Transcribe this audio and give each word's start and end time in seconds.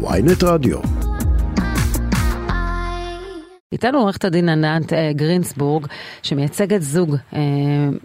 ויינט 0.00 0.42
רדיו. 0.44 0.78
איתנו 3.72 3.98
עורכת 3.98 4.24
הדין 4.24 4.48
ענת 4.48 4.92
אה, 4.92 5.12
גרינסבורג, 5.12 5.86
שמייצגת 6.22 6.82
זוג 6.82 7.16
אה, 7.34 7.40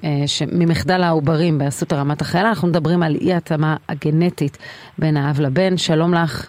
אה, 0.03 0.45
ממחדל 0.51 1.03
העוברים 1.03 1.57
באסותא 1.57 1.95
רמת 1.95 2.21
החיילה. 2.21 2.49
אנחנו 2.49 2.67
מדברים 2.67 3.03
על 3.03 3.15
אי 3.15 3.33
התאמה 3.33 3.75
הגנטית 3.89 4.57
בין 4.97 5.17
האב 5.17 5.41
לבן. 5.41 5.77
שלום 5.77 6.13
לך. 6.13 6.47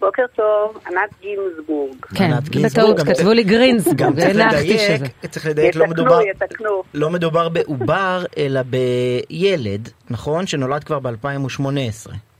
בוקר 0.00 0.22
טוב, 0.36 0.78
ענת 0.86 1.10
גינזבורג. 1.20 1.96
כן, 2.14 2.30
בטעות 2.64 3.00
כתבו 3.00 3.32
לי 3.32 3.44
גרינסבורג, 3.44 3.98
גם 3.98 4.12
צריך 4.16 4.36
לדייק, 4.36 5.02
צריך 5.30 5.46
לדייק, 5.46 5.76
לא 5.76 5.86
מדובר, 5.86 6.18
לא 6.94 7.10
מדובר 7.10 7.48
בעובר, 7.48 8.24
אלא 8.38 8.60
בילד, 8.62 9.88
נכון? 10.10 10.46
שנולד 10.46 10.84
כבר 10.84 10.98
ב-2018. 10.98 12.31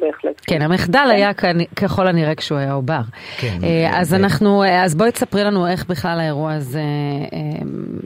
בהחלט. 0.00 0.40
כן, 0.46 0.62
המחדל 0.62 1.04
כן. 1.04 1.10
היה 1.10 1.30
ככל 1.82 2.06
הנראה 2.06 2.34
כשהוא 2.34 2.58
היה 2.58 2.72
עובר. 2.72 3.00
כן. 3.40 3.58
אז 3.92 4.14
אנחנו, 4.14 4.62
אז 4.84 4.94
בואי 4.94 5.12
תספרי 5.12 5.44
לנו 5.44 5.66
איך 5.66 5.86
בכלל 5.86 6.20
האירוע 6.20 6.52
הזה 6.52 6.82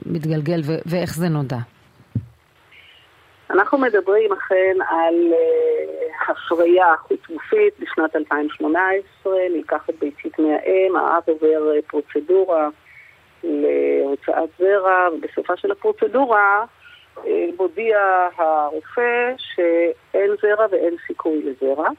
מתגלגל 0.05 0.61
ואיך 0.85 1.15
זה 1.15 1.29
נודע. 1.29 1.57
אנחנו 3.49 3.77
מדברים 3.77 4.33
אכן 4.33 4.75
על 4.89 5.15
הפריה 6.29 6.85
חוץ-גופית 7.07 7.73
בשנת 7.79 8.15
2018, 8.15 9.33
נלקחת 9.55 9.93
ביצית 10.01 10.39
מהאם, 10.39 10.95
האב 10.95 11.23
עובר 11.25 11.71
פרוצדורה 11.87 12.69
להוצאת 13.43 14.49
זרע, 14.59 15.07
ובסופה 15.13 15.57
של 15.57 15.71
הפרוצדורה 15.71 16.65
מודיע 17.57 18.27
הרופא 18.37 19.33
שאין 19.37 20.31
זרע 20.41 20.65
ואין 20.71 20.95
סיכוי 21.07 21.43
לזרע. 21.43 21.89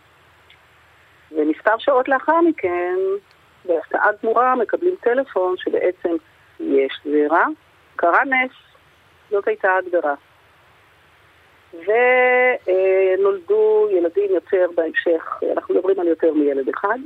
ומספר 1.33 1.79
שעות 1.79 2.09
לאחר 2.09 2.41
מכן, 2.41 2.95
בהפתעה 3.65 4.11
גמורה, 4.23 4.55
מקבלים 4.55 4.95
טלפון 5.01 5.55
שבעצם 5.57 6.17
יש 6.61 7.01
זרע. 7.05 7.45
קרה 7.97 8.25
נס, 8.25 8.53
זאת 9.31 9.49
הייתה 9.49 9.69
ההגדרה. 9.71 10.15
ונולדו 13.19 13.89
ילדים 13.91 14.31
יותר 14.35 14.67
בהמשך, 14.75 15.41
אנחנו 15.57 15.75
מדברים 15.75 16.01
על 16.01 16.07
יותר 16.07 16.33
מילד 16.35 16.69
אחד. 16.69 16.99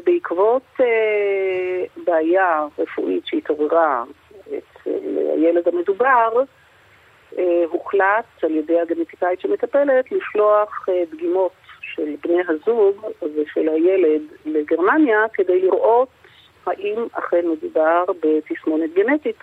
ובעקבות 0.00 0.62
אה, 0.80 1.84
בעיה 2.04 2.64
רפואית 2.78 3.26
שהתעוררה 3.26 4.04
אצל 4.58 5.18
הילד 5.34 5.68
המדובר, 5.68 6.42
אה, 7.38 7.64
הוחלט 7.70 8.24
על 8.42 8.50
ידי 8.50 8.80
הגנטיקאית 8.80 9.40
שמטפלת 9.40 10.12
לשלוח 10.12 10.88
אה, 10.88 11.02
דגימות 11.12 11.52
של 11.80 12.14
בני 12.22 12.42
הזוג 12.48 13.06
ושל 13.22 13.68
הילד 13.68 14.22
לגרמניה 14.44 15.20
כדי 15.32 15.60
לראות 15.60 16.08
האם 16.66 17.06
אכן 17.12 17.46
מדובר 17.48 18.04
בתסמונת 18.22 18.94
גנטית. 18.94 19.38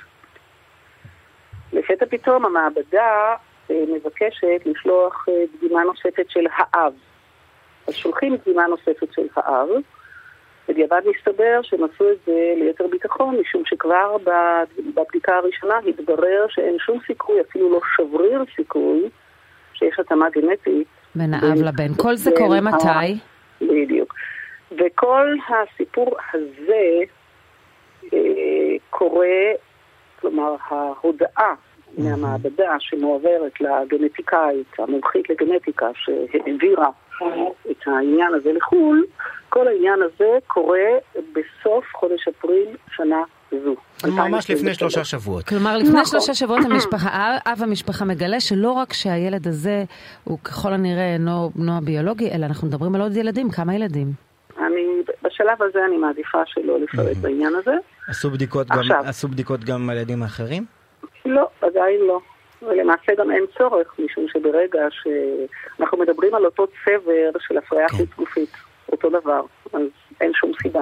לפתע 1.73 2.05
פתאום 2.05 2.45
המעבדה 2.45 3.35
אה, 3.71 3.83
מבקשת 3.87 4.61
לשלוח 4.65 5.25
דגימה 5.53 5.83
נוספת 5.83 6.29
של 6.29 6.45
האב. 6.51 6.93
אז 7.87 7.93
שולחים 7.93 8.35
דגימה 8.35 8.67
נוספת 8.67 9.13
של 9.13 9.27
האב, 9.35 9.67
בדיעבד 10.67 11.01
מסתבר 11.05 11.59
שהם 11.63 11.79
עשו 11.83 12.11
את 12.11 12.17
זה 12.25 12.53
ליתר 12.57 12.87
ביטחון, 12.87 13.35
משום 13.39 13.63
שכבר 13.65 14.17
בבדיקה 14.95 15.35
הראשונה 15.35 15.73
התברר 15.87 16.45
שאין 16.49 16.77
שום 16.79 16.99
סיכוי, 17.07 17.41
אפילו 17.41 17.71
לא 17.71 17.79
שבריר 17.95 18.43
סיכוי, 18.55 19.09
שיש 19.73 19.99
התאמה 19.99 20.29
גנטית. 20.29 20.87
בין 21.15 21.33
האב 21.33 21.61
לבן. 21.61 21.93
כל 21.97 22.15
זה 22.15 22.31
קורה 22.37 22.61
מתי? 22.61 23.19
בדיוק. 23.61 24.13
וכל 24.71 25.35
הסיפור 25.49 26.15
הזה 26.33 26.99
אה, 28.13 28.75
קורה, 28.89 29.51
כלומר, 30.19 30.55
ההודעה 30.69 31.53
מהמעבדה 31.97 32.75
שמועברת 32.79 33.61
לגנטיקאית, 33.61 34.67
המומחית 34.79 35.29
לגנטיקה, 35.29 35.87
שהעבירה 35.95 36.89
את 37.71 37.87
העניין 37.87 38.33
הזה 38.33 38.53
לחו"ל, 38.53 39.05
כל 39.49 39.67
העניין 39.67 39.99
הזה 40.01 40.37
קורה 40.47 40.89
בסוף 41.15 41.85
חודש 41.93 42.27
אפריל 42.27 42.67
שנה 42.95 43.23
זו. 43.51 43.75
ממש 44.05 44.51
לפני 44.51 44.73
שלושה 44.73 45.03
שבועות. 45.03 45.45
כלומר, 45.45 45.77
לפני 45.77 45.89
נכון. 45.89 46.05
שלושה 46.05 46.33
שבועות 46.33 46.65
המשפחה, 46.65 47.37
אב 47.45 47.59
המשפחה 47.63 48.05
מגלה 48.05 48.39
שלא 48.39 48.71
רק 48.71 48.93
שהילד 48.93 49.47
הזה 49.47 49.83
הוא 50.23 50.39
ככל 50.39 50.73
הנראה 50.73 51.13
אינו 51.13 51.51
בנו 51.55 51.77
הביולוגי, 51.77 52.31
אלא 52.31 52.45
אנחנו 52.45 52.67
מדברים 52.67 52.95
על 52.95 53.01
עוד 53.01 53.17
ילדים. 53.17 53.49
כמה 53.49 53.75
ילדים? 53.75 54.07
אני, 54.57 55.03
בשלב 55.23 55.61
הזה 55.61 55.79
אני 55.85 55.97
מעדיפה 55.97 56.37
שלא 56.45 56.79
לפרט 56.79 57.17
בעניין 57.17 57.53
הזה. 57.55 57.75
עשו 58.07 58.29
בדיקות, 58.29 58.67
גם, 58.67 58.81
עשו 59.05 59.27
בדיקות 59.27 59.63
גם 59.63 59.89
על 59.89 59.97
ילדים 59.97 60.23
אחרים? 60.23 60.65
לא, 61.25 61.47
עדיין 61.61 61.99
לא. 62.07 62.19
ולמעשה 62.61 63.15
גם 63.17 63.31
אין 63.31 63.45
צורך, 63.57 63.95
משום 63.99 64.27
שברגע 64.27 64.87
שאנחנו 64.91 65.97
מדברים 65.97 66.35
על 66.35 66.45
אותו 66.45 66.67
צבר 66.67 67.39
של 67.39 67.57
הפריה 67.57 67.87
כן. 67.87 67.95
חוץ 67.97 68.09
גופית, 68.17 68.49
אותו 68.91 69.09
דבר, 69.09 69.41
אז 69.73 69.81
אין 70.21 70.31
שום 70.33 70.51
סיבה. 70.61 70.81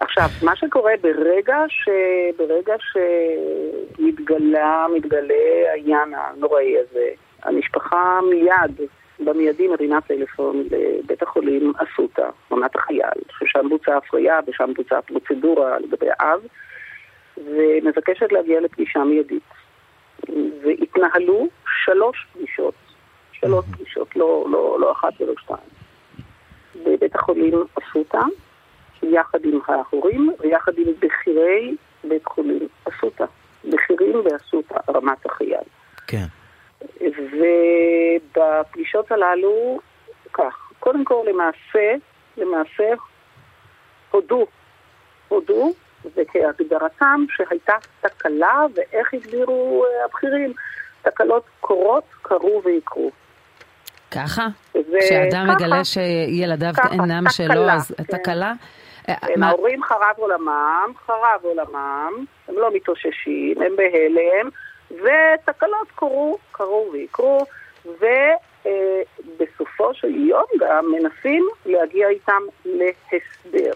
עכשיו, 0.00 0.28
מה 0.42 0.56
שקורה 0.56 0.92
ברגע, 1.00 1.56
ש... 1.68 1.88
ברגע 2.36 2.74
שמתגלה, 3.98 4.86
מתגלה 4.94 5.70
העניין 5.72 6.14
הנוראי 6.14 6.74
הזה, 6.78 7.08
המשפחה 7.42 8.20
מיד, 8.30 8.88
במיידי 9.24 9.68
מרינה 9.68 10.00
טלפון 10.00 10.64
לבית 10.70 11.22
החולים 11.22 11.72
אסותא, 11.76 12.28
עונת 12.48 12.76
החייל, 12.76 13.20
ששם 13.38 13.68
בוצעה 13.68 13.96
הפריה 13.96 14.40
ושם 14.46 14.74
בוצעה 14.74 15.02
פרוצדורה 15.02 15.78
לגבי 15.78 16.06
האב, 16.10 16.40
ומבקשת 17.36 18.32
להגיע 18.32 18.60
לפגישה 18.60 18.98
מיידית. 18.98 19.42
והתנהלו 20.62 21.48
שלוש 21.84 22.26
פגישות, 22.32 22.74
שלוש 23.32 23.64
פגישות, 23.72 24.16
לא, 24.16 24.46
לא, 24.50 24.76
לא 24.80 24.92
אחת 24.92 25.20
ולא 25.20 25.32
שתיים, 25.42 25.68
בבית 26.84 27.14
החולים 27.14 27.64
אסותא, 27.78 28.22
יחד 29.02 29.44
עם 29.44 29.58
ההורים 29.66 30.32
ויחד 30.40 30.72
עם 30.78 30.86
בכירי 31.00 31.76
בית 32.04 32.24
חולים 32.26 32.68
אסותא, 32.88 33.24
בכירים 33.64 34.24
באסותא, 34.24 34.74
רמת 34.88 35.26
החייל. 35.26 35.64
כן. 36.06 36.26
ובפגישות 38.30 39.12
הללו, 39.12 39.80
כך, 40.32 40.72
קודם 40.80 41.04
כל 41.04 41.24
למעשה, 41.28 41.94
למעשה 42.36 42.92
הודו, 44.10 44.46
הודו 45.28 45.72
וכהגדרתם 46.16 47.24
שהייתה 47.28 47.74
תקלה, 48.00 48.66
ואיך 48.74 49.14
הגדירו 49.14 49.84
אה, 49.84 50.04
הבכירים, 50.04 50.52
תקלות 51.02 51.44
קורות, 51.60 52.04
קרו 52.22 52.62
ויקרו. 52.64 53.10
ככה? 54.10 54.46
כשאדם 55.00 55.50
מגלה 55.50 55.84
שילדיו 55.84 56.72
אינם 56.92 57.24
שלו, 57.30 57.70
אז 57.70 57.94
כן. 57.96 58.18
תקלה? 58.18 58.52
אה, 59.08 59.14
הם 59.22 59.42
ההורים 59.42 59.82
חרב 59.82 60.14
עולמם, 60.16 60.92
חרב 61.06 61.40
עולמם, 61.42 62.24
הם 62.48 62.54
לא 62.54 62.70
מתאוששים, 62.74 63.62
הם 63.62 63.76
בהלם, 63.76 64.48
ותקלות 64.90 65.88
קרו, 65.94 66.38
קרו 66.52 66.90
ויקרו, 66.92 67.46
ובסופו 67.86 69.88
אה, 69.88 69.94
של 69.94 70.14
יום 70.14 70.44
גם 70.60 70.92
מנסים 70.92 71.48
להגיע 71.66 72.08
איתם 72.08 72.42
להסדר. 72.64 73.72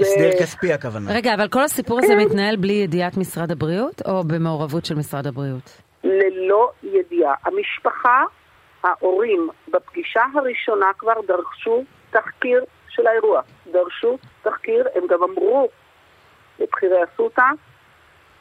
הסדר 0.00 0.30
כספי 0.40 0.72
הכוונה. 0.72 1.12
רגע, 1.14 1.34
אבל 1.34 1.48
כל 1.48 1.62
הסיפור 1.62 1.98
הזה. 1.98 2.16
מתנהל 2.16 2.56
בלי 2.56 2.72
ידיעת 2.72 3.16
משרד 3.16 3.50
הבריאות, 3.50 4.02
או 4.06 4.24
במעורבות 4.24 4.84
של 4.84 4.94
משרד 4.94 5.26
הבריאות? 5.26 5.82
ללא 6.04 6.70
ידיעה. 6.82 7.34
המשפחה, 7.44 8.22
ההורים, 8.84 9.48
בפגישה 9.68 10.22
הראשונה 10.34 10.86
כבר 10.98 11.20
דרשו 11.26 11.84
תחקיר 12.10 12.64
של 12.88 13.06
האירוע. 13.06 13.40
דרשו 13.72 14.18
תחקיר, 14.42 14.84
הם 14.94 15.02
גם 15.10 15.22
אמרו 15.22 15.68
לבכירי 16.58 16.96
אסותא, 17.04 17.42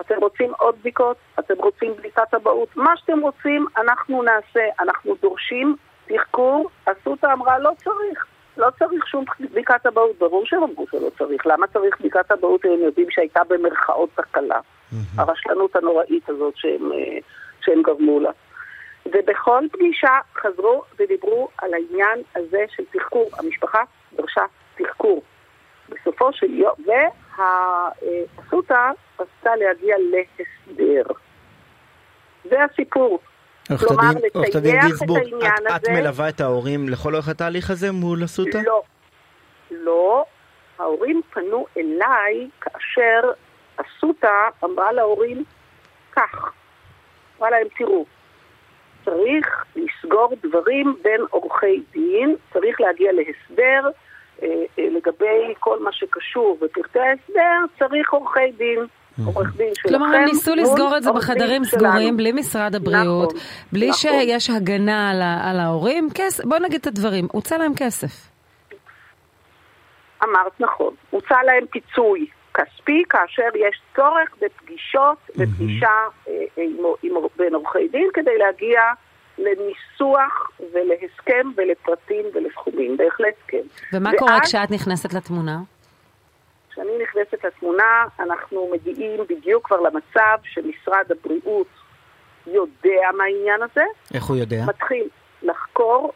אתם 0.01 0.15
רוצים 0.21 0.53
עוד 0.59 0.75
בדיקות, 0.79 1.17
אתם 1.39 1.53
רוצים 1.57 1.95
בדיקת 1.97 2.33
אבהות, 2.33 2.69
מה 2.75 2.97
שאתם 2.97 3.19
רוצים 3.19 3.65
אנחנו 3.77 4.23
נעשה, 4.23 4.65
אנחנו 4.79 5.15
דורשים 5.21 5.75
תחקור, 6.07 6.69
אסותא 6.85 7.33
אמרה 7.33 7.59
לא 7.59 7.71
צריך. 7.83 8.25
לא 8.57 8.67
צריך 8.79 9.07
שום 9.07 9.25
בדיקת 9.39 9.85
אבהות, 9.85 10.17
ברור 10.17 10.45
שהם 10.45 10.63
אמרו 10.63 10.85
שלא 10.91 11.09
צריך. 11.17 11.47
למה 11.47 11.67
צריך 11.67 11.99
בדיקת 11.99 12.31
אבהות 12.31 12.65
אם 12.65 12.71
הם 12.71 12.79
יודעים 12.79 13.07
שהייתה 13.09 13.39
במרכאות 13.49 14.09
תקלה? 14.15 14.59
הרשלנות 15.17 15.75
הנוראית 15.75 16.29
הזאת 16.29 16.53
שהם, 16.57 16.91
אה, 16.91 17.17
שהם 17.61 17.81
גרמו 17.81 18.19
לה. 18.19 18.31
ובכל 19.05 19.63
פגישה 19.71 20.17
חזרו 20.35 20.83
ודיברו 20.99 21.49
על 21.57 21.73
העניין 21.73 22.19
הזה 22.35 22.65
של 22.75 22.83
תחקור. 22.93 23.29
המשפחה 23.39 23.83
דרשה 24.13 24.45
תחקור. 24.77 25.21
בסופו 25.89 26.33
של 26.33 26.53
יום, 26.53 26.73
והאסותא 27.37 28.91
רצתה 29.19 29.55
להגיע 29.55 29.95
להסדר. 29.99 31.03
זה 32.43 32.63
הסיפור. 32.63 33.19
כלומר, 33.75 34.11
לטייח 34.35 34.45
את 34.45 34.55
העניין 34.55 35.67
הזה... 35.67 35.75
את 35.75 35.89
מלווה 35.89 36.29
את 36.29 36.41
ההורים 36.41 36.89
לכל 36.89 37.13
אורך 37.13 37.27
התהליך 37.27 37.69
הזה 37.69 37.91
מול 37.91 38.25
אסותא? 38.25 38.57
לא. 38.65 38.81
לא. 39.71 40.25
ההורים 40.79 41.21
פנו 41.33 41.65
אליי 41.77 42.47
כאשר 42.61 43.31
אסותא 43.77 44.49
אמרה 44.63 44.91
להורים 44.91 45.43
כך. 46.11 46.51
אמרה 47.37 47.49
להם, 47.49 47.67
תראו, 47.77 48.05
צריך 49.05 49.65
לסגור 49.75 50.33
דברים 50.43 50.97
בין 51.03 51.21
עורכי 51.29 51.83
דין, 51.91 52.35
צריך 52.53 52.81
להגיע 52.81 53.11
להסדר. 53.11 53.89
אה, 54.41 54.47
אה, 54.79 54.87
לגבי 54.89 55.53
כל 55.59 55.83
מה 55.83 55.91
שקשור 55.91 56.57
בפרטי 56.61 56.99
ההסדר, 56.99 57.59
צריך 57.79 58.13
עורכי 58.13 58.51
דין. 58.57 58.79
עורך 59.25 59.55
דין 59.57 59.75
שלכם. 59.75 59.89
כלומר, 59.89 60.15
הם 60.15 60.25
ניסו 60.25 60.55
לסגור 60.55 60.97
את 60.97 61.03
זה 61.03 61.11
בחדרים 61.11 61.65
סגורים, 61.65 62.17
בלי 62.17 62.31
משרד 62.31 62.75
הבריאות, 62.75 63.29
נכון, 63.29 63.47
בלי 63.71 63.89
נכון. 63.89 63.99
שיש 63.99 64.49
הגנה 64.49 65.09
על, 65.09 65.21
על 65.51 65.59
ההורים. 65.59 66.09
כס... 66.15 66.41
בוא 66.41 66.57
נגיד 66.59 66.79
את 66.81 66.87
הדברים, 66.87 67.27
הוצא 67.31 67.57
להם 67.57 67.71
כסף. 67.75 68.29
אמרת 70.23 70.51
נכון, 70.59 70.93
הוצא 71.09 71.35
להם 71.45 71.65
פיצוי 71.69 72.27
כספי 72.53 73.03
כאשר 73.09 73.49
יש 73.55 73.81
צורך 73.95 74.29
בפגישות, 74.41 75.17
בפגישה 75.35 75.89
אה, 76.27 76.33
עם, 76.57 76.77
עם, 77.03 77.11
בין 77.37 77.55
עורכי 77.55 77.87
דין 77.87 78.07
כדי 78.13 78.37
להגיע 78.37 78.81
לניסוח 79.37 80.51
ולהסכם 80.73 81.51
ולפרטים 81.55 82.25
ולסכומים, 82.33 82.97
בהחלט 82.97 83.35
כן. 83.47 83.61
ומה 83.93 84.09
ואז, 84.09 84.19
קורה 84.19 84.39
כשאת 84.41 84.71
נכנסת 84.71 85.13
לתמונה? 85.13 85.57
כשאני 86.77 87.03
נכנסת 87.03 87.45
לתמונה, 87.45 88.05
אנחנו 88.19 88.69
מגיעים 88.73 89.19
בדיוק 89.29 89.65
כבר 89.65 89.77
למצב 89.81 90.37
שמשרד 90.43 91.05
הבריאות 91.11 91.67
יודע 92.47 93.09
מה 93.17 93.23
העניין 93.23 93.61
הזה. 93.63 93.83
איך 94.13 94.23
הוא 94.23 94.37
יודע? 94.37 94.65
מתחיל 94.67 95.07
לחקור. 95.43 96.13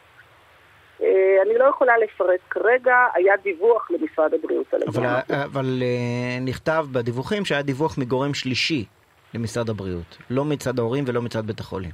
אה, 1.02 1.08
אני 1.46 1.58
לא 1.58 1.64
יכולה 1.64 1.98
לפרט 1.98 2.40
כרגע, 2.50 2.96
היה 3.14 3.38
דיווח 3.44 3.92
למשרד 3.92 4.34
הבריאות 4.34 4.74
על 4.74 4.82
העניין 4.88 5.14
הזה. 5.28 5.44
אבל 5.44 5.80
אה, 5.82 6.40
נכתב 6.42 6.86
בדיווחים 6.92 7.46
שהיה 7.46 7.62
דיווח 7.62 7.98
מגורם 7.98 8.34
שלישי 8.34 8.86
למשרד 9.34 9.70
הבריאות, 9.70 10.18
לא 10.30 10.46
מצד 10.46 10.80
ההורים 10.80 11.04
ולא 11.08 11.22
מצד 11.22 11.46
בית 11.46 11.60
החולים. 11.60 11.92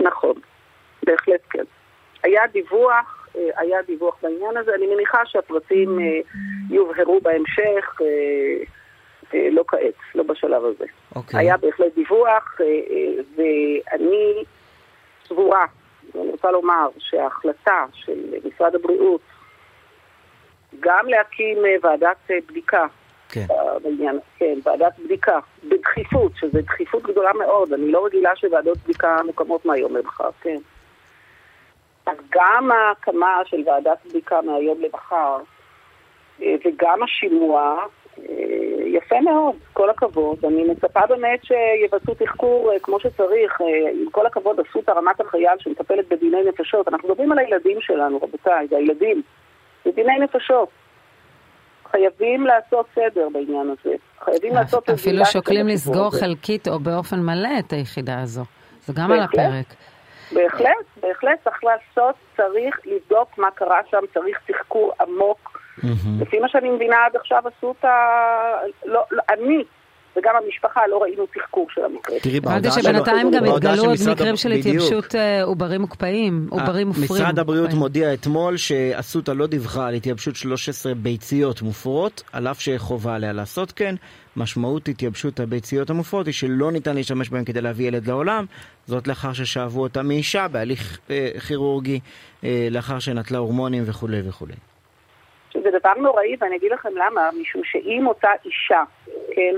נכון, 0.00 0.34
בהחלט 1.06 1.40
כן. 1.50 1.64
היה 2.22 2.42
דיווח, 2.52 3.28
אה, 3.36 3.40
היה 3.56 3.82
דיווח 3.86 4.14
בעניין 4.22 4.56
הזה, 4.56 4.74
אני 4.74 4.86
מניחה 4.94 5.18
שהפרטים 5.26 5.98
יובהרו 6.70 7.20
בהמשך, 7.20 8.00
אה, 8.00 9.48
לא 9.50 9.64
כעת, 9.68 9.94
לא 10.14 10.22
בשלב 10.22 10.64
הזה. 10.64 10.84
Okay. 10.84 11.16
אוקיי. 11.16 11.40
היה 11.40 11.56
בהחלט 11.56 11.94
דיווח, 11.94 12.58
ואני 13.36 14.44
סבורה, 15.24 15.66
אני 16.14 16.30
רוצה 16.30 16.50
לומר 16.50 16.88
שההחלטה 16.98 17.84
של 17.92 18.34
משרד 18.44 18.74
הבריאות 18.74 19.20
גם 20.80 21.06
להקים 21.08 21.58
ועדת 21.82 22.30
בדיקה 22.48 22.86
כן. 23.28 23.46
בעניין, 23.82 24.18
כן, 24.38 24.58
ועדת 24.64 24.98
בדיקה, 25.04 25.38
בדחיפות, 25.68 26.32
שזו 26.36 26.58
דחיפות 26.62 27.02
גדולה 27.02 27.32
מאוד, 27.32 27.72
אני 27.72 27.92
לא 27.92 28.06
רגילה 28.06 28.36
שוועדות 28.36 28.78
בדיקה 28.78 29.16
מוקמות 29.26 29.64
מהיום 29.64 29.96
למחר, 29.96 30.30
כן. 30.40 30.58
אז 32.06 32.16
גם 32.30 32.70
ההקמה 32.70 33.42
של 33.44 33.62
ועדת 33.66 33.98
בדיקה 34.06 34.40
מהיום 34.42 34.80
למחר, 34.80 35.36
אה, 35.36 35.53
וגם 36.40 37.02
השימוע, 37.02 37.76
אה, 38.18 38.24
יפה 38.86 39.20
מאוד, 39.20 39.54
כל 39.72 39.90
הכבוד. 39.90 40.44
אני 40.44 40.64
מצפה 40.64 41.00
באמת 41.08 41.40
שיבצעו 41.44 42.14
תחקור 42.14 42.72
אה, 42.72 42.78
כמו 42.78 43.00
שצריך. 43.00 43.60
עם 43.92 44.10
כל 44.10 44.26
הכבוד, 44.26 44.60
אסותא 44.60 44.90
רמת 44.90 45.20
החייל 45.20 45.58
שמטפלת 45.58 46.08
בדיני 46.08 46.42
נפשות. 46.48 46.88
אנחנו 46.88 47.08
מדברים 47.08 47.32
על 47.32 47.38
הילדים 47.38 47.80
שלנו, 47.80 48.16
רבותיי, 48.16 48.66
זה 48.68 48.76
הילדים. 48.76 49.22
זה 49.84 49.90
דיני 49.90 50.18
נפשות. 50.18 50.68
חייבים 51.90 52.46
לעשות 52.46 52.86
סדר 52.94 53.28
בעניין 53.32 53.70
הזה. 53.70 53.94
חייבים 54.24 54.54
לעשות... 54.54 54.90
אפילו 54.90 55.24
שוקלים 55.24 55.68
לסגור 55.68 56.10
חלקית 56.10 56.68
או 56.68 56.78
באופן 56.78 57.20
מלא 57.20 57.58
את 57.58 57.72
היחידה 57.72 58.20
הזו. 58.20 58.42
זה 58.86 58.92
גם 58.96 59.12
על 59.12 59.20
הפרק. 59.20 59.66
בהחלט, 60.32 60.86
בהחלט 61.02 61.44
צריך 61.44 61.64
לעשות, 61.64 62.14
צריך 62.36 62.80
לבדוק 62.84 63.38
מה 63.38 63.50
קרה 63.50 63.80
שם, 63.90 63.98
צריך 64.14 64.38
תחקור 64.46 64.92
עמוק. 65.00 65.53
לפי 66.20 66.38
מה 66.38 66.48
שאני 66.48 66.70
מבינה 66.70 66.96
עד 67.06 67.16
עכשיו 67.16 67.42
עשו 67.56 67.74
את 67.78 67.84
ה... 67.84 67.88
לא, 68.84 69.04
לא, 69.10 69.22
אני 69.30 69.64
וגם 70.16 70.34
המשפחה 70.44 70.80
לא 70.90 71.02
ראינו 71.02 71.26
תחקור 71.26 71.66
של 71.74 71.84
המקרה. 71.84 72.20
תראי, 72.20 72.40
בהודעה 72.40 72.72
שלו... 72.72 72.82
שבינתיים 72.82 73.30
גם 73.30 73.44
התגלו 73.44 73.84
עוד 73.84 73.98
מקרים 74.10 74.36
של 74.36 74.52
התייבשות 74.52 75.14
אה, 75.14 75.42
עוברים 75.42 75.80
מוקפאים, 75.80 76.46
עוברים 76.50 76.86
מופרים. 76.86 77.04
משרד 77.04 77.38
הבריאות 77.38 77.72
מודיע 77.72 78.14
אתמול 78.14 78.56
שאסותא 78.56 79.30
לא 79.30 79.46
דיווחה 79.46 79.86
על 79.86 79.94
התייבשות 79.94 80.36
13 80.36 80.94
ביציות 80.94 81.62
מופרות, 81.62 82.22
על 82.32 82.48
אף 82.48 82.60
שחובה 82.60 83.14
עליה 83.14 83.32
לעשות 83.32 83.72
כן. 83.72 83.94
משמעות 84.36 84.88
התייבשות 84.88 85.40
הביציות 85.40 85.90
המופרות 85.90 86.26
היא 86.26 86.34
שלא 86.34 86.72
ניתן 86.72 86.94
להשתמש 86.94 87.30
בהן 87.30 87.44
כדי 87.44 87.60
להביא 87.60 87.88
ילד 87.88 88.06
לעולם, 88.06 88.44
זאת 88.86 89.08
לאחר 89.08 89.32
ששאבו 89.32 89.82
אותה 89.82 90.02
מאישה 90.02 90.48
בהליך 90.48 90.98
אה, 91.10 91.30
כירורגי, 91.48 92.00
אה, 92.44 92.68
לאחר 92.70 92.98
שנטלה 92.98 93.38
הורמונים 93.38 93.82
וכולי 93.86 94.20
וכולי. 94.28 94.54
זה 95.62 95.78
דבר 95.78 95.92
נוראי, 95.96 96.36
ואני 96.40 96.56
אגיד 96.56 96.72
לכם 96.72 96.92
למה, 96.96 97.30
משום 97.40 97.62
שאם 97.64 98.06
אותה 98.06 98.28
אישה, 98.44 98.82
כן, 99.34 99.54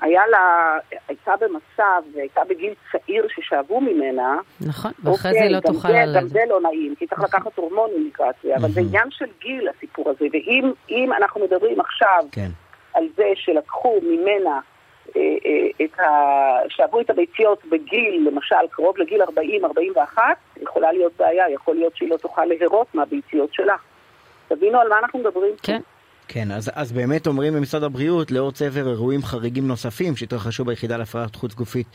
היה 0.00 0.26
לה, 0.26 0.76
הייתה 1.08 1.32
במצב, 1.40 2.02
והייתה 2.14 2.40
בגיל 2.48 2.74
צעיר 2.92 3.26
ששאבו 3.28 3.80
ממנה. 3.80 4.36
נכון, 4.60 4.92
ואחרי 5.04 5.30
אוקיי, 5.30 5.48
זה 5.48 5.54
לא 5.54 5.60
תוכל 5.60 5.88
ללדת. 5.88 6.22
גם 6.22 6.28
זה 6.28 6.40
לא 6.48 6.60
נעים, 6.60 6.94
כי 6.98 7.06
צריך 7.06 7.20
נכון. 7.20 7.40
לקחת 7.40 7.58
הורמונים 7.58 8.06
לקראת 8.06 8.34
זה, 8.42 8.56
אבל 8.56 8.68
זה 8.68 8.80
עניין 8.80 9.10
של 9.10 9.26
גיל 9.40 9.68
הסיפור 9.68 10.10
הזה, 10.10 10.26
ואם 10.32 11.12
אנחנו 11.12 11.44
מדברים 11.44 11.80
עכשיו 11.80 12.24
כן. 12.32 12.48
על 12.94 13.04
זה 13.16 13.24
שלקחו 13.34 13.98
ממנה 14.02 14.60
אה, 15.16 15.20
אה, 15.46 15.84
את 15.84 16.00
ה... 16.00 16.04
שאבו 16.68 17.00
את 17.00 17.10
הביציות 17.10 17.64
בגיל, 17.64 18.28
למשל, 18.32 18.56
קרוב 18.70 18.98
לגיל 18.98 19.22
40-41, 19.22 20.18
יכולה 20.62 20.92
להיות 20.92 21.12
בעיה, 21.18 21.50
יכול 21.50 21.74
להיות 21.74 21.96
שהיא 21.96 22.10
לא 22.10 22.16
תוכל 22.16 22.44
להרות 22.44 22.94
מהביציות 22.94 23.54
שלה. 23.54 23.76
תבינו 24.48 24.78
על 24.80 24.88
מה 24.88 24.98
אנחנו 24.98 25.18
מדברים. 25.18 25.52
כן. 25.62 25.80
כן, 26.28 26.50
אז, 26.50 26.70
אז 26.74 26.92
באמת 26.92 27.26
אומרים 27.26 27.54
במשרד 27.54 27.82
הבריאות, 27.82 28.30
לאור 28.30 28.52
צבר 28.52 28.88
אירועים 28.88 29.22
חריגים 29.22 29.68
נוספים 29.68 30.16
שהתרחשו 30.16 30.64
ביחידה 30.64 30.96
להפרעת 30.96 31.34
חוץ 31.36 31.54
גופית 31.54 31.86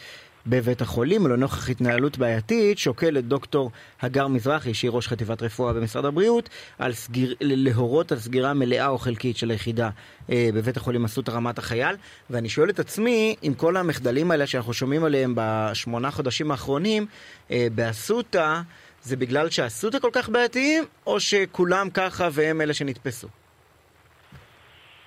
בבית 0.47 0.81
החולים, 0.81 1.25
ולנוכח 1.25 1.69
התנהלות 1.69 2.17
בעייתית, 2.17 2.77
שוקלת 2.77 3.25
דוקטור 3.25 3.71
הגר 4.01 4.27
מזרחי, 4.27 4.73
שהיא 4.73 4.91
ראש 4.91 5.07
חטיבת 5.07 5.41
רפואה 5.41 5.73
במשרד 5.73 6.05
הבריאות, 6.05 6.49
על 6.79 6.93
סגיר, 6.93 7.35
להורות 7.41 8.11
על 8.11 8.19
סגירה 8.19 8.53
מלאה 8.53 8.87
או 8.87 8.97
חלקית 8.97 9.37
של 9.37 9.51
היחידה 9.51 9.89
אה, 10.29 10.49
בבית 10.53 10.77
החולים 10.77 11.05
אסותא 11.05 11.31
רמת 11.31 11.57
החייל. 11.57 11.95
ואני 12.29 12.49
שואל 12.49 12.69
את 12.69 12.79
עצמי, 12.79 13.35
עם 13.41 13.53
כל 13.53 13.77
המחדלים 13.77 14.31
האלה 14.31 14.47
שאנחנו 14.47 14.73
שומעים 14.73 15.03
עליהם 15.03 15.33
בשמונה 15.35 16.11
חודשים 16.11 16.51
האחרונים, 16.51 17.05
אה, 17.51 17.67
באסותא, 17.75 18.61
זה 19.01 19.17
בגלל 19.17 19.49
שאסותא 19.49 19.99
כל 19.99 20.09
כך 20.13 20.29
בעייתיים, 20.29 20.83
או 21.07 21.19
שכולם 21.19 21.89
ככה 21.89 22.27
והם 22.31 22.61
אלה 22.61 22.73
שנתפסו? 22.73 23.27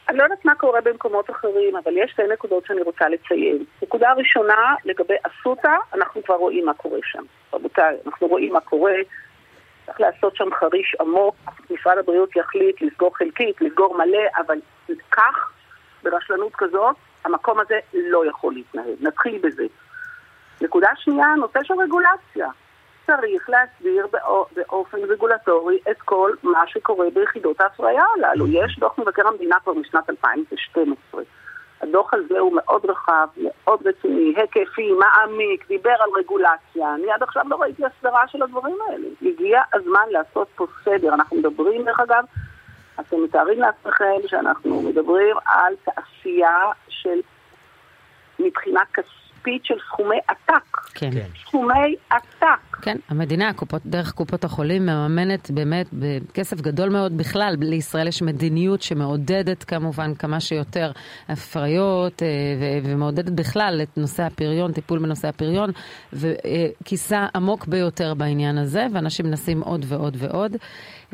אני 0.08 0.18
לא 0.18 0.22
יודעת 0.22 0.44
מה 0.44 0.54
קורה 0.54 0.80
במקומות 0.80 1.30
אחרים, 1.30 1.76
אבל 1.76 1.92
יש 1.96 2.10
שתי 2.10 2.22
נקודות 2.32 2.66
שאני 2.66 2.82
רוצה 2.82 3.08
לציין. 3.08 3.64
נקודה 3.82 4.12
ראשונה, 4.12 4.74
לגבי 4.84 5.14
אסותא, 5.22 5.76
אנחנו 5.94 6.22
כבר 6.22 6.34
רואים 6.34 6.66
מה 6.66 6.74
קורה 6.74 6.98
שם. 7.02 7.22
רבותיי, 7.52 7.96
אנחנו 8.06 8.26
רואים 8.26 8.52
מה 8.52 8.60
קורה, 8.60 8.92
צריך 9.86 10.00
לעשות 10.00 10.36
שם 10.36 10.48
חריש 10.60 10.96
עמוק, 11.00 11.36
משרד 11.70 11.98
הבריאות 11.98 12.36
יחליט 12.36 12.82
לסגור 12.82 13.16
חלקית, 13.16 13.60
לסגור 13.60 13.98
מלא, 13.98 14.44
אבל 14.46 14.58
כך, 15.10 15.50
ברשלנות 16.02 16.52
כזאת, 16.54 16.96
המקום 17.24 17.60
הזה 17.60 17.78
לא 17.94 18.26
יכול 18.26 18.54
להתנהל. 18.54 18.94
נתחיל 19.00 19.38
בזה. 19.42 19.64
נקודה 20.60 20.88
שנייה, 20.96 21.26
נושא 21.38 21.58
של 21.62 21.74
רגולציה. 21.74 22.48
צריך 23.06 23.50
להסביר 23.50 24.06
באופן 24.56 24.98
רגולטורי 24.98 25.78
את 25.90 26.00
כל 26.00 26.32
מה 26.42 26.62
שקורה 26.66 27.06
ביחידות 27.14 27.60
ההפריה 27.60 28.02
הללו. 28.16 28.46
יש 28.46 28.78
דוח 28.78 28.98
מבקר 28.98 29.28
המדינה 29.28 29.56
כבר 29.64 29.72
משנת 29.72 30.10
2012. 30.10 31.22
הדוח 31.80 32.14
הזה 32.14 32.38
הוא 32.38 32.52
מאוד 32.54 32.84
רחב, 32.84 33.26
מאוד 33.36 33.86
רציני, 33.86 34.34
היקפי, 34.36 34.92
מעמיק, 34.92 35.68
דיבר 35.68 35.90
על 36.00 36.10
רגולציה. 36.18 36.94
אני 36.94 37.12
עד 37.12 37.22
עכשיו 37.22 37.42
לא 37.48 37.56
ראיתי 37.56 37.82
הסדרה 37.84 38.28
של 38.28 38.42
הדברים 38.42 38.76
האלה. 38.88 39.06
הגיע 39.22 39.62
הזמן 39.72 40.06
לעשות 40.10 40.48
פה 40.54 40.66
סדר. 40.84 41.14
אנחנו 41.14 41.36
מדברים, 41.36 41.84
דרך 41.84 42.00
אגב, 42.00 42.24
אתם 43.00 43.24
מתארים 43.24 43.60
לעצמכם 43.60 44.16
שאנחנו 44.26 44.82
מדברים 44.82 45.36
על 45.46 45.74
תעשייה 45.84 46.58
של, 46.88 47.20
מבחינה 48.38 48.80
כספית 48.94 49.23
של 49.62 49.74
סכומי 49.88 50.16
עתק. 50.28 50.76
כן. 50.94 51.10
סכומי 51.46 51.96
עתק. 52.10 52.76
כן, 52.82 52.96
המדינה, 53.08 53.52
קופות, 53.52 53.82
דרך 53.86 54.12
קופות 54.12 54.44
החולים, 54.44 54.82
מממנת 54.86 55.50
באמת 55.50 55.86
בכסף 55.92 56.60
גדול 56.60 56.88
מאוד 56.88 57.16
בכלל. 57.16 57.56
לישראל 57.60 58.08
יש 58.08 58.22
מדיניות 58.22 58.82
שמעודדת 58.82 59.64
כמובן 59.64 60.14
כמה 60.14 60.40
שיותר 60.40 60.90
הפריות 61.28 62.22
אה, 62.22 62.28
ומעודדת 62.84 63.30
בכלל 63.32 63.80
את 63.82 63.98
נושא 63.98 64.22
הפריון, 64.22 64.72
טיפול 64.72 64.98
בנושא 64.98 65.28
הפריון, 65.28 65.70
וכיסה 66.12 67.26
עמוק 67.34 67.66
ביותר 67.66 68.14
בעניין 68.14 68.58
הזה, 68.58 68.86
ואנשים 68.92 69.26
מנסים 69.26 69.60
עוד 69.60 69.84
ועוד 69.88 70.16
ועוד. 70.18 70.56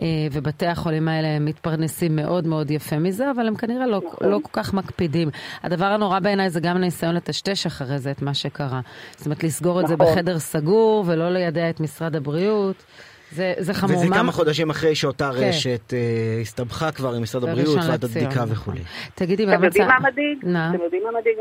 אה, 0.02 0.06
ובתי 0.32 0.66
החולים 0.66 1.08
האלה 1.08 1.38
מתפרנסים 1.38 2.16
מאוד 2.16 2.46
מאוד 2.46 2.70
יפה 2.70 2.98
מזה, 2.98 3.30
אבל 3.30 3.46
הם 3.48 3.56
כנראה 3.56 3.86
לא, 3.86 4.00
נכון. 4.06 4.28
לא 4.28 4.38
כל 4.42 4.50
כך 4.52 4.74
מקפידים. 4.74 5.28
הדבר 5.62 5.84
הנורא 5.84 6.18
בעיניי 6.18 6.50
זה 6.50 6.60
גם 6.60 6.76
הניסיון 6.76 7.14
לטשטש 7.14 7.66
אחרי 7.66 7.98
זה 7.98 8.10
את 8.10 8.19
מה 8.22 8.34
שקרה. 8.34 8.80
זאת 9.16 9.26
אומרת, 9.26 9.44
לסגור 9.44 9.72
נכון. 9.72 9.84
את 9.84 9.88
זה 9.88 9.94
נכון. 9.94 10.14
בחדר 10.14 10.38
סגור 10.38 11.04
ולא 11.06 11.30
ליידע 11.30 11.70
את 11.70 11.80
משרד 11.80 12.16
הבריאות. 12.16 12.84
זה, 13.32 13.54
זה 13.58 13.74
חמור. 13.74 13.96
וזה 13.96 14.08
מה... 14.08 14.16
כמה 14.16 14.32
חודשים 14.32 14.70
אחרי 14.70 14.94
שאותה 14.94 15.30
כן. 15.32 15.48
רשת 15.48 15.92
אה, 15.92 15.98
הסתבכה 16.40 16.92
כבר 16.92 17.14
עם 17.14 17.22
משרד 17.22 17.44
הבריאות, 17.44 17.76
ועדת 17.76 18.04
בדיקה 18.04 18.44
וכולי. 18.48 18.80
תגידי, 19.14 19.46
מה 19.46 19.52
המצב? 19.52 19.66
אתם 19.66 19.66
יודעים 19.66 19.88
מה 19.88 19.98
מדאיג? 20.08 20.38
אתם 20.38 20.82
יודעים 20.84 21.02
מה 21.04 21.10
מדאיג? 21.20 21.36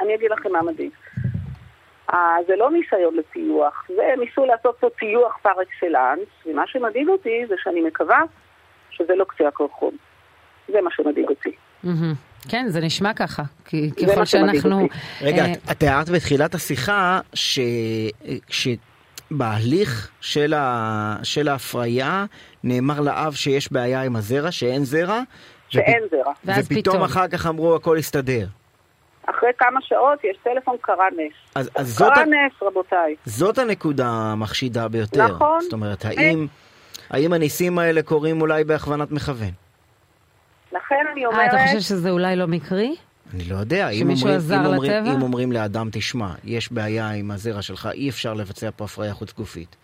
אני 0.00 0.14
אגיד 0.14 0.30
לכם 0.30 0.52
מה 0.52 0.62
מדאיג. 0.62 0.90
אה, 2.12 2.36
זה 2.46 2.56
לא 2.56 2.70
ניסיון 2.70 3.14
לטיוח, 3.16 3.84
זה 3.88 4.02
ניסו 4.20 4.46
לעשות 4.46 4.76
פה 4.80 4.88
טיוח 4.98 5.36
פר 5.42 5.62
אקסלנס, 5.62 6.28
ומה 6.46 6.62
שמדאיג 6.66 7.08
אותי 7.08 7.46
זה 7.48 7.54
שאני 7.62 7.80
מקווה 7.80 8.20
שזה 8.90 9.14
לא 9.14 9.24
קצה 9.24 9.48
הקרחון. 9.48 9.94
זה 10.68 10.80
מה 10.80 10.90
שמדאיג 10.92 11.28
אותי. 11.28 11.56
כן, 12.48 12.66
זה 12.68 12.80
נשמע 12.80 13.14
ככה, 13.14 13.42
כי 13.64 13.90
ככל 13.90 14.24
שאנחנו... 14.24 14.88
רגע, 15.20 15.44
אה, 15.44 15.52
את 15.70 15.78
תיארת 15.78 16.08
בתחילת 16.08 16.54
השיחה 16.54 17.20
שבהליך 19.30 20.10
של 21.22 21.48
ההפריה 21.48 22.24
נאמר 22.64 23.00
לאב 23.00 23.32
שיש 23.32 23.72
בעיה 23.72 24.02
עם 24.02 24.16
הזרע, 24.16 24.50
שאין 24.52 24.84
זרע. 24.84 25.20
שאין 25.68 26.02
זרע. 26.10 26.32
ופתאום 26.60 27.02
אחר 27.02 27.28
כך 27.28 27.46
אמרו 27.46 27.74
הכל 27.74 27.96
הסתדר. 27.96 28.46
אחרי 29.26 29.50
כמה 29.58 29.80
שעות 29.82 30.24
יש 30.24 30.36
טלפון 30.42 30.76
קרה 30.80 31.06
נס. 31.16 31.32
אז, 31.54 31.70
אז 31.74 31.98
קרה 31.98 32.08
זאת 32.08 32.26
נס, 32.26 32.62
רבותיי. 32.62 33.16
זאת 33.26 33.58
הנקודה 33.58 34.08
המחשידה 34.08 34.88
ביותר. 34.88 35.26
נכון. 35.26 35.60
זאת 35.60 35.72
אומרת, 35.72 36.04
האם, 36.04 36.46
האם 37.10 37.32
הניסים 37.32 37.78
האלה 37.78 38.02
קורים 38.02 38.40
אולי 38.40 38.64
בהכוונת 38.64 39.10
מכוון? 39.10 39.61
לכן 40.72 41.04
אני 41.12 41.26
אומרת... 41.26 41.40
אה, 41.40 41.46
אתה 41.46 41.66
חושב 41.66 41.80
שזה 41.80 42.10
אולי 42.10 42.36
לא 42.36 42.48
מקרי? 42.48 42.94
אני 43.34 43.44
לא 43.44 43.56
יודע. 43.56 43.88
שמישהו 43.92 44.28
אומרים, 44.28 44.50
אם? 44.52 44.66
אומרים, 44.66 45.06
אם 45.06 45.22
אומרים 45.22 45.52
לאדם, 45.52 45.88
תשמע, 45.92 46.32
יש 46.44 46.72
בעיה 46.72 47.10
עם 47.10 47.30
הזרע 47.30 47.62
שלך, 47.62 47.88
אי 47.94 48.08
אפשר 48.08 48.34
לבצע 48.34 48.70
פה 48.76 48.84
הפריה 48.84 49.14
חוץ 49.14 49.32
גופית. 49.32 49.76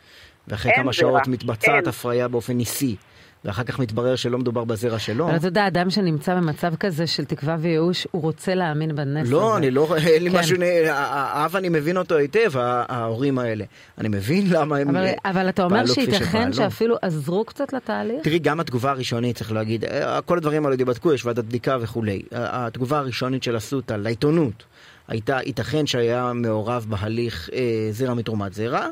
ואחרי 0.49 0.73
כמה 0.77 0.85
זרע. 0.85 0.93
שעות 0.93 1.29
מתבצעת 1.29 1.75
אין. 1.75 1.89
הפריה 1.89 2.29
באופן 2.29 2.53
ניסי. 2.53 2.97
ואחר 3.45 3.63
כך 3.63 3.79
מתברר 3.79 4.17
שלא 4.17 4.39
מדובר 4.39 4.65
בזרע 4.65 4.99
שלו. 4.99 5.29
אבל 5.29 5.37
אתה 5.37 5.47
יודע, 5.47 5.67
אדם 5.67 5.91
שנמצא 5.91 6.35
במצב 6.35 6.75
כזה 6.77 7.07
של 7.07 7.25
תקווה 7.25 7.57
וייאוש, 7.61 8.07
הוא 8.11 8.23
רוצה 8.23 8.55
להאמין 8.55 8.97
בנס 8.97 9.31
לא, 9.31 9.49
הזה. 9.49 9.57
אני 9.59 9.71
לא, 9.71 9.97
אין 10.07 10.23
לי 10.23 10.31
כן. 10.31 10.39
משהו, 10.39 10.57
האב 10.89 11.57
אני 11.57 11.69
מבין 11.69 11.97
אותו 11.97 12.17
היטב, 12.17 12.51
ההורים 12.57 13.39
האלה. 13.39 13.65
אני 13.99 14.09
מבין 14.09 14.51
למה 14.51 14.77
הם 14.77 14.97
אבל, 14.97 15.07
אבל 15.25 15.49
אתה 15.49 15.65
אומר 15.65 15.87
שייתכן 15.87 16.53
שאפילו 16.53 16.97
עזרו 17.03 17.45
קצת 17.45 17.73
לתהליך? 17.73 18.23
תראי, 18.23 18.39
גם 18.39 18.61
התגובה 18.61 18.91
הראשונית, 18.91 19.37
צריך 19.37 19.53
להגיד, 19.53 19.85
אה, 19.85 20.21
כל 20.21 20.39
הדברים 20.39 20.67
האלה 20.67 20.77
ייבדקו, 20.79 21.13
יש 21.13 21.25
ועדת 21.25 21.45
בדיקה 21.45 21.77
וכולי. 21.81 22.23
התגובה 22.33 22.99
הראשונית 22.99 23.43
של 23.43 23.57
אסותא 23.57 23.95
לעיתונות 23.95 24.65
הייתה, 25.09 25.39
ייתכן 25.47 25.87
שהיה 25.87 26.33
מעורב 26.33 26.87
בהליך 26.89 27.51
אה, 27.53 27.89
זרע 27.91 28.15
מתרומת 28.15 28.55
זרע. 28.55 28.89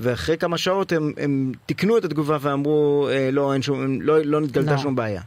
ואחרי 0.00 0.38
כמה 0.38 0.58
שעות 0.58 0.92
הם, 0.92 1.12
הם 1.16 1.52
תיקנו 1.66 1.98
את 1.98 2.04
התגובה 2.04 2.36
ואמרו, 2.40 3.08
אה, 3.10 3.28
לא, 3.32 3.52
אין 3.52 3.62
שום, 3.62 4.00
לא, 4.00 4.18
לא 4.24 4.40
נתגלתה 4.40 4.72
לא. 4.72 4.78
שום 4.78 4.96
בעיה. 4.96 5.20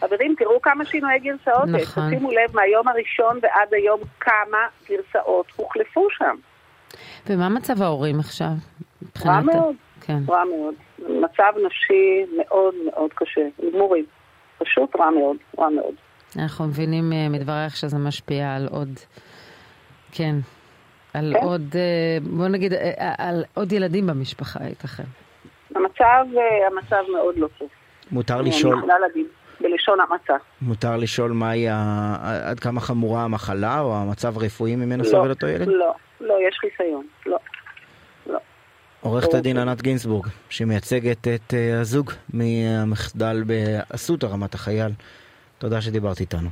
חברים, 0.00 0.34
תראו 0.38 0.60
כמה 0.62 0.84
שינויי 0.84 1.18
גרסאות 1.18 1.68
נכון. 1.68 2.10
שימו 2.10 2.30
לב, 2.30 2.56
מהיום 2.56 2.88
הראשון 2.88 3.38
ועד 3.42 3.74
היום 3.74 4.00
כמה 4.20 4.58
גרסאות 4.88 5.46
הוחלפו 5.56 6.08
שם. 6.10 6.36
ומה 7.26 7.48
מצב 7.48 7.82
ההורים 7.82 8.20
עכשיו? 8.20 8.50
רע 9.26 9.40
מאוד, 9.40 9.74
כן. 10.00 10.18
רע 10.28 10.44
מאוד. 10.44 10.74
מצב 10.98 11.52
נפשי 11.66 12.24
מאוד 12.36 12.74
מאוד 12.84 13.10
קשה, 13.14 13.40
גמורים. 13.72 14.04
פשוט 14.58 14.96
רע 14.96 15.10
מאוד, 15.10 15.36
רע 15.58 15.68
מאוד. 15.68 15.94
אנחנו 16.38 16.66
מבינים 16.66 17.12
אה, 17.12 17.28
מדברייך 17.28 17.76
שזה 17.76 17.98
משפיע 17.98 18.54
על 18.54 18.68
עוד, 18.70 18.88
כן, 20.12 20.36
על 21.18 21.34
כן. 21.40 21.46
עוד, 21.46 21.62
אה, 21.74 22.18
בוא 22.36 22.48
נגיד, 22.48 22.72
אה, 22.72 22.90
אה, 22.98 23.14
על 23.18 23.44
עוד 23.54 23.72
ילדים 23.72 24.06
במשפחה, 24.06 24.64
ייתכן. 24.64 25.04
המצב, 25.74 26.24
המצב 26.70 27.02
מאוד 27.12 27.36
לא 27.36 27.48
טוב. 27.58 27.68
מותר 28.10 28.42
לשאול... 28.42 28.82
בלשון 29.60 29.98
המצה. 30.00 30.34
מותר 30.62 30.96
לשאול 30.96 31.32
מהי, 31.32 31.68
עד 32.44 32.60
כמה 32.60 32.80
חמורה 32.80 33.24
המחלה 33.24 33.80
או 33.80 33.96
המצב 33.96 34.38
הרפואי 34.38 34.76
ממנו 34.76 35.04
לא, 35.04 35.08
סובל 35.08 35.30
אותו 35.30 35.46
ילד? 35.46 35.68
לא, 35.68 35.94
לא, 36.20 36.34
יש 36.48 36.58
חיסיון, 36.60 37.06
לא. 37.26 37.38
לא. 38.26 38.38
עורכת 39.00 39.34
הדין 39.34 39.58
ענת 39.58 39.82
גינסבורג, 39.82 40.26
שמייצגת 40.48 41.28
את 41.28 41.54
הזוג 41.80 42.10
מהמחדל 42.34 43.42
באסותא 43.46 44.26
רמת 44.26 44.54
החייל, 44.54 44.92
תודה 45.58 45.80
שדיברת 45.80 46.20
איתנו. 46.20 46.48